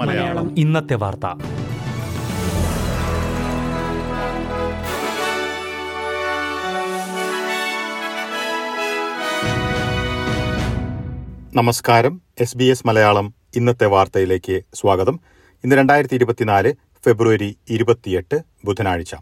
മലയാളം. 0.00 0.58
ഇന്നത്തെ 0.58 0.94
വാർത്ത. 0.94 1.26
നമസ്കാരം. 11.56 12.22
എസ് 12.40 12.56
ബി 12.56 12.64
എസ് 12.64 12.86
മലയാളം 12.86 13.34
ഇന്നത്തെ 13.56 13.86
വാർത്തയിലേക്ക് 13.86 14.60
സ്വാഗതം. 14.74 15.20
ഇന്ന് 15.64 15.76
രണ്ടായിരത്തി 15.76 16.14
ഇരുപത്തിനാല് 16.14 16.74
ഫെബ്രുവരി 17.04 17.58
ഇരുപത്തിയെട്ട് 17.70 18.40
ബുധനാഴ്ച. 18.64 19.14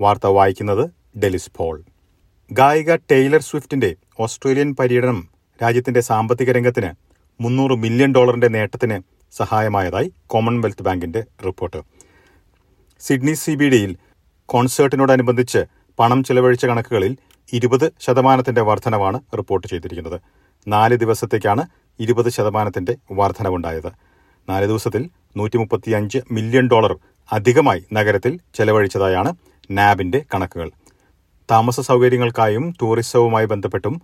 വാർത്ത 0.00 0.26
വായിക്കുന്നത് 0.26 0.90
ഡെലിസ് 1.18 1.50
പോൾ. 1.56 1.82
ഗായിക 2.52 2.94
ടെയ്ലർ 2.94 3.40
സ്വിഫ്റ്റിന്റെ 3.40 3.96
ഓസ്ട്രേലിയൻ 4.20 4.74
പര്യടനം 4.74 5.33
രാജ്യത്തിന്റെ 5.62 6.00
സാമ്പത്തിക 6.00 6.52
രംഗത്തിന് 6.52 6.90
മുന്നൂറ് 7.40 7.72
മില്യൺ 7.72 8.12
ഡോളറിന്റെ 8.14 8.48
നേട്ടത്തിന് 8.48 9.02
സഹായമായതായി 9.32 10.12
കോമൺവെൽത്ത് 10.26 10.82
ബാങ്കിന്റെ 10.82 11.24
റിപ്പോർട്ട്. 11.46 11.82
സിഡ്നി 13.00 13.32
സി 13.32 13.54
ബി 13.54 13.68
ഡിയിൽ 13.68 13.96
കോൺസേർട്ടിനോടനുബന്ധിച്ച് 14.46 15.64
പണം 15.98 16.24
ചെലവഴിച്ച 16.24 16.66
കണക്കുകളിൽ 16.66 17.16
ഇരുപത് 17.52 17.92
ശതമാനത്തിന്റെ 18.00 18.60
വർധനവാണ് 18.60 19.20
റിപ്പോർട്ട് 19.36 19.66
ചെയ്തിരിക്കുന്നത്. 19.66 20.20
നാല് 20.68 20.94
ദിവസത്തേക്കാണ് 20.94 21.66
ഇരുപത് 22.00 22.28
ശതമാനത്തിന്റെ 22.28 22.96
വർധനവുണ്ടായത്. 23.12 23.92
നാല് 24.48 24.66
ദിവസത്തിൽ 24.66 25.10
നൂറ്റി 25.36 25.56
മുപ്പത്തിയഞ്ച് 25.56 26.18
മില്യൺ 26.32 26.68
ഡോളർ 26.68 26.98
അധികമായി 27.32 27.84
നഗരത്തിൽ 27.92 28.40
ചെലവഴിച്ചതായാണ് 28.54 29.32
നാബിന്റെ 29.70 30.24
കണക്കുകൾ. 30.34 30.70
താമസ 31.50 31.80
സൗകര്യങ്ങൾക്കായും 31.80 32.74
ടൂറിസവുമായി 32.82 33.46
ബന്ധപ്പെട്ടും 33.46 34.02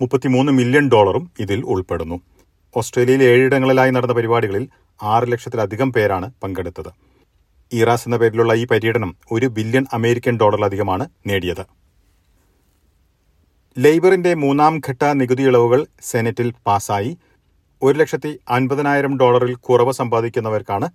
മുപ്പത്തിമൂന്ന് 0.00 0.52
മില്യൺ 0.52 0.88
ഡോളറും 0.88 1.30
ഇതിൽ 1.40 1.64
ഉൾപ്പെടുന്നു. 1.64 2.20
ഓസ്ട്രേലിയയിൽ 2.76 3.22
ഏഴിടങ്ങളിലായി 3.22 3.90
നടന്ന 3.90 4.14
പരിപാടികളിൽ 4.14 4.68
ആറ് 5.02 5.32
ലക്ഷത്തിലധികം 5.32 5.92
പേരാണ് 5.92 6.30
പങ്കെടുത്തത്. 6.42 6.90
ഇറാസ് 7.72 8.08
എന്ന 8.08 8.16
പേരിലുള്ള 8.16 8.54
ഈ 8.54 8.66
പര്യടനം 8.66 9.16
ഒരു 9.32 9.46
ബില്യൺ 9.46 9.86
അമേരിക്കൻ 9.92 10.38
ഡോളറിലധികമാണ് 10.40 11.08
നേടിയത്. 11.26 11.64
ലേബറിന്റെ 13.78 14.34
മൂന്നാം 14.34 14.80
ഘട്ട 14.88 15.04
നികുതി 15.04 15.42
ഇളവുകൾ 15.42 15.86
സെനറ്റിൽ 16.02 16.52
പാസായി. 16.66 17.18
ഒരു 17.82 17.98
ലക്ഷത്തി 17.98 18.38
അൻപതിനായിരം 18.50 19.18
ഡോളറിൽ 19.18 19.54
കുറവ് 19.54 19.92
സമ്പാദിക്കുന്നവർക്കാണ് 19.92 20.88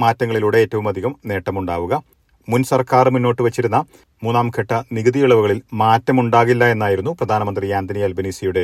മാറ്റങ്ങളിലൂടെ 0.00 0.58
ഏറ്റവും 0.58 0.88
അധികം 0.88 1.16
നേട്ടമുണ്ടാവുക. 1.26 2.17
മുൻ 2.48 2.62
സർക്കാർ 2.62 3.06
മുന്നോട്ട് 3.08 3.42
വച്ചിരുന്ന 3.42 3.78
മൂന്നാം 4.24 4.50
ഘട്ട 4.58 4.72
നികുതി 4.92 5.18
ഇളവുകളിൽ 5.18 5.62
മാറ്റമുണ്ടാകില്ല 5.72 6.64
എന്നായിരുന്നു 6.64 7.10
പ്രധാനമന്ത്രി 7.10 7.70
ആന്റണി 7.70 7.98
അൽബനീസിയുടെ 7.98 8.62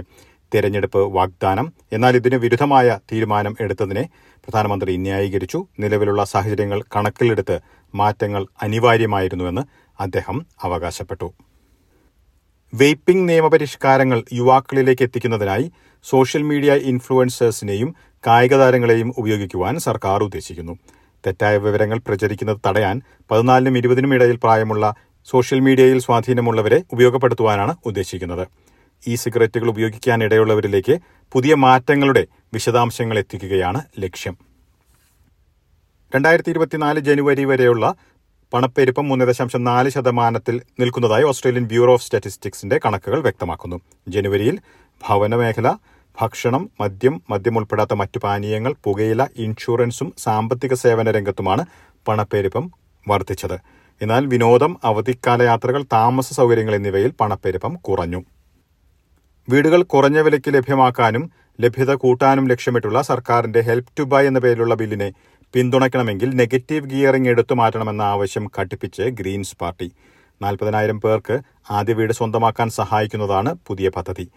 തെരഞ്ഞെടുപ്പ് 0.55 1.01
വാഗ്ദാനം. 1.17 1.73
എന്നാൽ 1.93 2.17
ഇതിന് 2.17 2.35
വിരുദ്ധമായ 2.35 2.99
തീരുമാനം 3.13 3.57
എടുത്തതിനെ 3.61 4.05
പ്രധാനമന്ത്രി 4.45 4.97
ന്യായീകരിച്ചു. 4.97 5.59
നിലവിലുള്ള 5.79 6.25
സാഹചര്യങ്ങൾ 6.25 6.83
കണക്കിലെടുത്ത് 6.97 7.61
മാറ്റങ്ങൾ 7.95 8.47
അനിവാര്യമായിരുന്നുവെന്ന് 8.63 9.65
അദ്ദേഹം 10.01 10.47
അവകാശപ്പെട്ടു. 10.63 11.29
വെയ്പ്പിംഗ് 12.73 13.29
നിയമപരിഷ്കാരങ്ങൾ 13.29 14.25
യുവാക്കളിലേക്ക് 14.33 15.03
എത്തിക്കുന്നതിനായി 15.03 15.73
സോഷ്യൽ 16.05 16.43
മീഡിയ 16.43 16.73
ഇൻഫ്ലുവൻസേഴ്സിനെയും 16.75 17.95
കായിക 18.27 18.55
താരങ്ങളെയും 18.55 19.15
ഉപയോഗിക്കുവാൻ 19.19 19.79
സർക്കാർ 19.79 20.23
ഉദ്ദേശിക്കുന്നു. 20.23 20.75
തെറ്റായ 21.27 21.57
വിവരങ്ങൾ 21.57 21.99
പ്രചരിക്കുന്നത് 21.99 22.59
തടയാൻ 22.67 23.01
പതിനാലിനും 23.31 23.79
ഇരുപതിനും 23.79 24.15
ഇടയിൽ 24.15 24.37
പ്രായമുള്ള 24.37 24.95
സോഷ്യൽ 25.25 25.61
മീഡിയയിൽ 25.61 25.99
സ്വാധീനമുള്ളവരെ 25.99 26.83
ഉപയോഗപ്പെടുത്തുവാനാണ് 26.93 27.77
ഉദ്ദേശിക്കുന്നത്. 27.87 28.49
ഇ 29.07 29.15
സിഗരറ്റുകൾ 29.15 29.69
ഉപയോഗിക്കാനിടയുള്ളവരിലേക്ക് 29.69 30.99
പുതിയ 31.33 31.55
മാറ്റങ്ങളുടെ 31.55 32.27
വിശദാംശങ്ങൾ 32.55 33.19
എത്തിക്കുകയാണ് 33.19 33.83
ലക്ഷ്യം. 33.99 34.39
രണ്ടായിരത്തി 36.15 36.51
ഇരുപത്തിനാല് 36.51 37.01
ജനുവരി 37.01 37.45
വരെയുള്ള 37.45 37.95
പണപ്പെരുപ്പം 38.53 39.09
മൂന്ന് 39.09 39.25
ദശാംശം 39.25 39.65
നാല് 39.65 39.91
ശതമാനത്തിൽ 39.91 40.63
നിൽക്കുന്നതായി 40.81 41.25
ഓസ്ട്രേലിയൻ 41.25 41.65
ബ്യൂറോ 41.65 41.93
ഓഫ് 41.93 42.03
സ്റ്റാറ്റിസ്റ്റിക്സിന്റെ 42.03 42.81
കണക്കുകൾ 42.87 43.21
വ്യക്തമാക്കുന്നു. 43.21 43.81
ജനുവരിയിൽ 44.09 44.59
ഭവന 45.09 45.35
ഭക്ഷണം 46.21 46.71
മദ്യം 46.81 47.23
മദ്യം 47.31 47.59
ഉൾപ്പെടാത്ത 47.59 47.95
മറ്റു 47.95 48.19
പാനീയങ്ങൾ 48.19 48.75
പുകയില 48.85 49.27
ഇൻഷുറൻസും 49.37 50.13
സാമ്പത്തിക 50.19 50.75
സേവന 50.75 51.11
രംഗത്തുമാണ് 51.11 51.67
പണപ്പെരുപ്പം 52.09 52.73
വർദ്ധിച്ചത്. 53.09 53.61
എന്നാൽ 54.03 54.27
വിനോദം 54.27 54.77
അവധിക്കാല 54.85 55.43
യാത്രകൾ 55.43 55.83
താമസ 55.83 56.33
സൗകര്യങ്ങൾ 56.33 56.75
എന്നിവയിൽ 56.75 57.13
പണപ്പെരുപ്പം 57.21 57.75
കുറഞ്ഞു. 57.75 58.25
വീടുകൾ 59.49 59.83
കുറഞ്ഞ 59.83 60.19
വിലയ്ക്ക് 60.19 60.55
ലഭ്യമാക്കാനും 60.55 61.31
ലഭ്യത 61.61 61.95
കൂട്ടാനും 61.95 62.49
ലക്ഷ്യമിട്ടുള്ള 62.49 63.03
സർക്കാരിന്റെ 63.03 63.61
ഹെൽപ് 63.61 63.93
ടു 63.99 64.03
ബൈ 64.03 64.27
എന്ന 64.27 64.39
പേരിലുള്ള 64.39 64.75
ബില്ലിനെ 64.75 65.13
പിന്തുണയ്ക്കണമെങ്കിൽ 65.55 66.37
നെഗറ്റീവ് 66.37 66.91
ഗിയറിംഗ് 66.91 67.29
എടുത്തു 67.29 67.55
മാറ്റണമെന്ന 67.55 68.03
ആവശ്യം 68.03 68.51
ഘടിപ്പിച്ച് 68.59 69.03
ഗ്രീൻസ് 69.03 69.57
പാർട്ടി. 69.61 69.93
നാൽപ്പതിനായിരം 70.43 71.01
പേർക്ക് 71.01 71.41
ആദ്യ 71.71 71.95
വീട് 71.95 72.13
സ്വന്തമാക്കാൻ 72.13 72.71
സഹായിക്കുന്നതാണ് 72.71 73.57
പുതിയ 73.67 73.89
പദ്ധതി. 73.89 74.29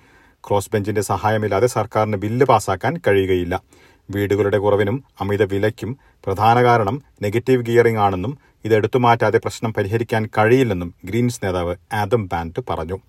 ക്രോസ് 0.47 0.69
ബെഞ്ചിന്റെ 0.74 1.02
സഹായമില്ലാതെ 1.02 1.68
സർക്കാരിന് 1.68 2.18
ബില്ല് 2.18 2.46
പാസാക്കാൻ 2.46 2.97
കഴിയുകയില്ല. 3.08 3.62
വീടുകളുടെ 4.09 4.58
കുറവിനും 4.58 5.03
അമിത 5.22 5.44
വിലയ്ക്കും 5.44 5.97
പ്രധാന 6.25 6.63
കാരണം 6.63 7.02
നെഗറ്റീവ് 7.22 7.66
ഗിയറിംഗ് 7.66 8.00
ആണെന്നും 8.00 8.38
ഇത് 8.66 8.75
എടുത്തുമാറ്റാതെ 8.75 9.38
പ്രശ്നം 9.38 9.74
പരിഹരിക്കാൻ 9.74 10.25
കഴിയില്ലെന്നും 10.38 10.94
ഗ്രീൻസ് 11.06 11.41
നേതാവ് 11.44 11.75
ആദം 11.94 12.28
ബാൻഡ് 12.28 12.63
പറഞ്ഞു. 12.69 13.00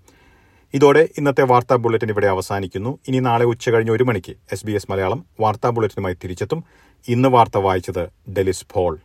ഇതോടെ 0.75 1.09
ഇന്നത്തെ 1.19 1.43
വാർത്താ 1.43 1.77
ബുള്ളറ്റിൻ 1.77 2.11
ഇവിടെ 2.11 2.27
അവസാനിക്കുന്നു. 2.27 2.99
ഇനി 3.09 3.19
നാളെ 3.19 3.45
ഉച്ചകഴിഞ്ഞ് 3.45 3.93
ഒരു 3.93 4.05
മണിക്ക് 4.05 4.37
എസ് 4.53 4.67
ബി 4.67 4.73
എസ് 4.73 4.91
മലയാളം 4.91 5.25
വാർത്താ 5.41 5.71
ബുള്ളറ്റിനുമായി 5.71 6.17
തിരിച്ചെത്തും. 6.25 6.65
ഇന്ന് 7.09 7.29
വാർത്ത 7.29 7.59
വായിച്ചത് 7.59 8.09
ഡെലിസ് 8.31 8.67
ഫോൾ 8.73 8.99